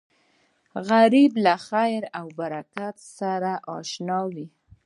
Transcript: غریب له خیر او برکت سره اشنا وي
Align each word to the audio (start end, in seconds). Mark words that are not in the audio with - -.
غریب 0.87 1.31
له 1.45 1.53
خیر 1.67 2.01
او 2.19 2.25
برکت 2.39 2.95
سره 3.17 3.51
اشنا 3.75 4.19
وي 4.33 4.47